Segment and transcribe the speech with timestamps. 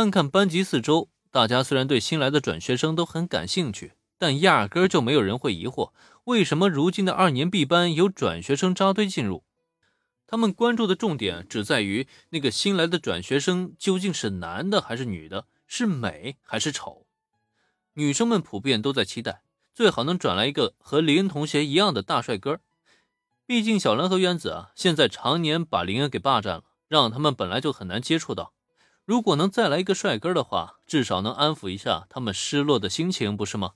[0.00, 5.92] 看看班级四周，大家虽然对新来的转学生都很感兴趣，但压根就没有人会疑惑，
[6.24, 9.44] 为什么如今的二年 B 班有转学生扎堆进入。
[10.26, 17.04] 他们关注的重点只在于那个新来的转学生究竟是男的还是女的，是美还是丑。
[17.92, 19.42] 女生们普遍都在期待，
[19.74, 22.60] 最好能转来一个和林恩同学一样的大帅哥。
[23.44, 28.54] 毕竟小兰和渊子啊，现在常年把林恩给霸占了，让他们本来就很难接触到。
[29.10, 33.72] 如果能再来一个帅哥的话，至少能安抚一下他们失落的心情，不是吗？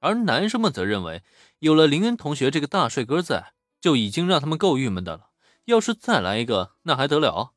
[0.00, 1.22] 而男生们则认为，
[1.60, 5.28] 有了林恩同学这个大帅哥在，就已经让他们够郁闷的了。
[5.66, 7.52] 要是再来一个，那还得了？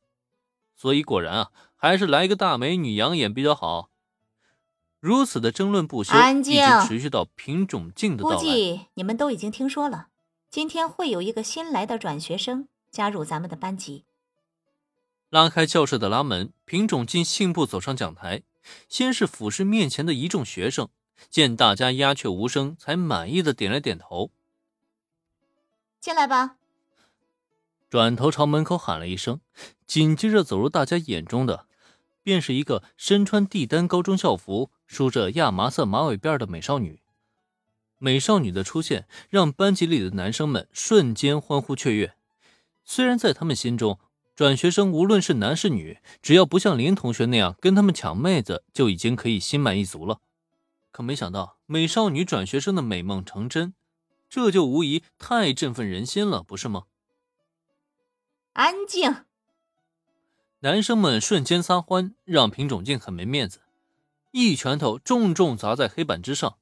[0.75, 3.89] 所以果然啊，还是来一个大美女养眼比较好。
[4.99, 8.35] 如此的争论不休，一直持续到品种镜的到来。
[8.35, 10.09] 估计你们都已经听说了，
[10.51, 14.05] 今天会有一个新来的转学生加入咱们的班级。
[15.29, 18.41] 拉开教室的拉门，品种进信步走上讲台，
[18.87, 20.89] 先是俯视面前的一众学生，
[21.29, 24.31] 见大家鸦雀无声，才满意的点了点头。
[25.99, 26.55] 进来吧。
[27.91, 29.39] 转头朝门口喊了一声，
[29.85, 31.67] 紧接着走入大家眼中的，
[32.23, 37.01] 便是一个身穿帝丹高中校服、梳着亚麻色马尾辫的美少女。
[37.99, 42.15] 美少女的出现让班级里的男生们瞬间欢呼雀跃，
[42.83, 43.99] 虽然在他们心中。
[44.39, 50.21] 转学生无论是男是女，只要不像林同学那样跟他们抢妹子，就已经可以心满意足了。
[50.91, 53.73] 可没想到，美少女转学生的美梦成真，
[54.29, 56.83] 这就无疑太振奋人心了，不是吗？
[58.53, 59.13] 安静！
[60.59, 63.59] 男生们瞬间撒欢，让品种镜很没面子，
[64.31, 66.55] 一拳头重重砸在黑板之上。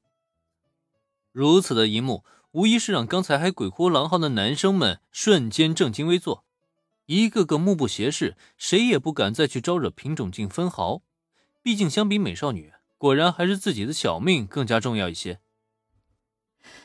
[1.30, 6.44] 如此的一幕，无疑是让刚才还鬼哭狼嚎的男生们瞬间正襟危坐。
[7.08, 11.00] 一个个目不斜视，谁也不敢再去招惹品种镜分毫。
[11.62, 15.40] 毕竟，相比美少女，果然还是自己的小命更加重要一些。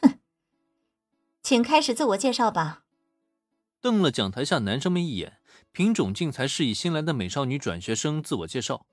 [0.02, 0.20] 哼，
[1.42, 2.86] 请开始自我介绍吧。
[3.82, 5.40] 瞪了讲台下男生们一眼，
[5.74, 8.86] 品种镜才示意新来的美少女转学生自我介绍。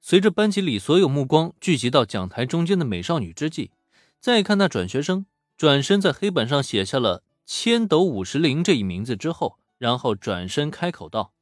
[0.00, 3.70] 随着班级里所有目光聚集到讲台中间的美少女之际，
[4.18, 5.26] 再看那转学生
[5.56, 9.60] 转身在黑板上写下了“千斗五十铃”这一名字之后。
[9.78, 11.32] 然后转身开口道：“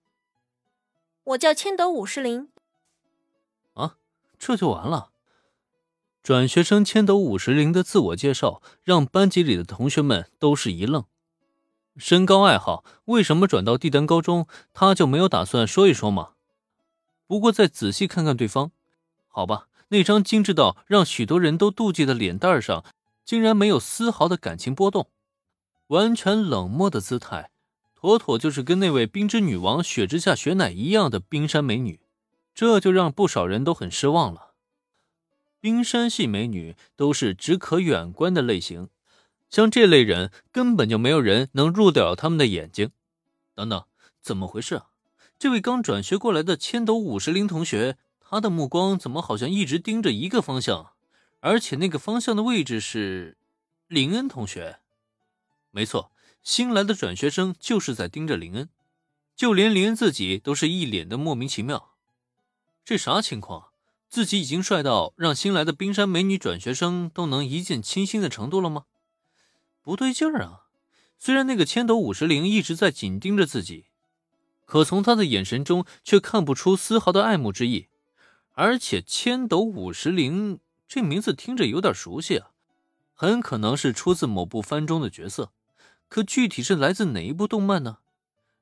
[1.24, 2.48] 我叫千斗五十铃。”
[3.74, 3.96] 啊，
[4.38, 5.10] 这就完了？
[6.22, 11.04] 转学生千斗五十铃的自我介绍让班级里的同学们都是一愣。
[11.96, 16.32] 身高爱好，为什么转到帝丹高中他就没有打算说一说吗？
[17.26, 18.72] 不过再仔细看看对方，
[19.28, 22.84] 好吧，那张精致到让许多人都妒忌的脸蛋上，
[23.24, 25.10] 竟然没有丝毫的感情波动，
[25.88, 27.50] 完全冷漠的姿态。
[28.04, 32.00] 妥妥就是跟那位冰之女王雪之下雪乃一样的冰山美女，
[32.54, 34.50] 这就让不少人都很失望了。
[35.58, 38.90] 冰山系美女都是只可远观的类型，
[39.48, 42.90] 像这类人根本就没有人能入得了他们的眼睛。
[43.54, 43.82] 等等，
[44.20, 44.88] 怎么回事啊？
[45.38, 50.92] 这位刚转学过来的千斗五十铃同学，他的目光怎么好像一直盯着一个方向？
[51.40, 53.38] 而且那个方向的位置是
[53.88, 54.80] 林恩同学？
[55.70, 56.10] 没错。
[56.44, 58.68] 新来的转学生就是在盯着林恩，
[59.34, 61.94] 就连林恩自己都是一脸的莫名其妙。
[62.84, 63.70] 这啥情况？
[64.10, 68.84] 自己已经帅到让新来的冰山美女转学生都能一见倾心的程度了吗？
[69.80, 70.66] 不对劲儿啊！
[71.18, 73.86] 虽然那个千斗五十铃一直在紧盯着自己，
[74.66, 77.88] 可从他的眼神中却看不出丝毫的爱慕之意。
[78.52, 82.50] 而且千斗五十铃这名字听着有点熟悉啊，
[83.14, 85.53] 很可能是出自某部番中的角色。
[86.14, 87.98] 可具体是来自哪一部动漫呢？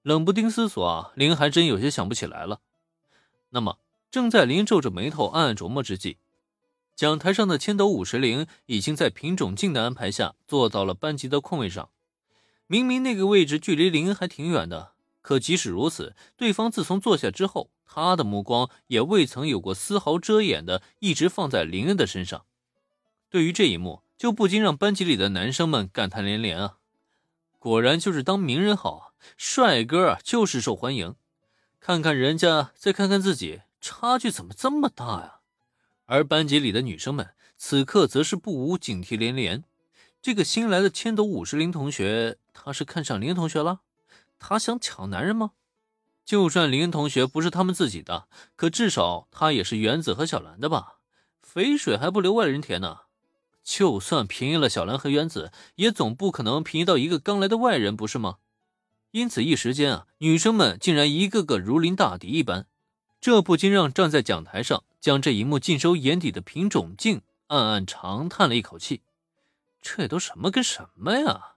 [0.00, 2.60] 冷不丁思索啊，林还真有些想不起来了。
[3.50, 3.76] 那么，
[4.10, 6.16] 正在林皱着眉头暗暗琢磨之际，
[6.96, 11.90] 讲台上的千斗五十铃已经在品种镜的安排下坐到了班级的空位上。
[12.66, 22.46] 明明那个位置距离林还挺远的，可即使如此，对方自从坐下之后，他的目光也未曾有过丝毫遮掩的一直放在林恩的身上。
[23.28, 26.78] 对于这一幕，就不禁让班级里的男生们感叹连连啊。
[27.62, 29.02] 果然就是当名人好啊，
[29.36, 31.14] 帅哥啊就是受欢迎。
[31.78, 35.36] 看看人家，再看看自己，差距怎么这么大呀？
[36.06, 39.62] 而班级里的女生们此刻则是不无警惕连连。
[40.20, 43.82] 这个新来的千斗五十铃同学，他是看上林同学了？
[44.40, 45.52] 他想抢男人吗？
[46.24, 48.26] 就算林同学不是他们自己的，
[48.56, 50.94] 可至少他也是原子和小兰的吧？
[51.40, 53.02] 肥水还不流外人田呢。
[53.62, 58.38] 就算便宜了小兰和原子，也总不可能便宜到一个刚来的外人，不是吗？
[59.12, 62.66] 因此，一时间啊，女生们竟然一个个如临大敌一般。
[63.20, 69.02] 这不禁让站在讲台上将这一幕尽收眼底的品种静暗暗长叹了一口气。
[69.80, 71.56] 这都什么跟什么呀？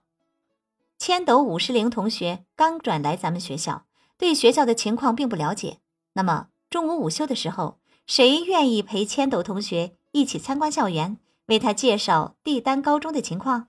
[0.98, 3.86] 千斗五十铃同学刚转来咱们学校，
[4.16, 5.80] 对学校的情况并不了解。
[6.12, 13.68] 那么中午午休的时候，谁愿意陪千斗同学一起参观校园，为他介绍帝丹高中的情况？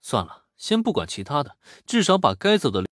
[0.00, 2.86] 算了，先不管其他的，至少把该走的。